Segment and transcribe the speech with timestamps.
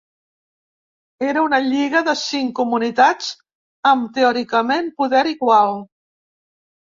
[1.31, 3.27] Era una lliga de cinc comunitats
[3.91, 5.79] amb teòricament poder igual.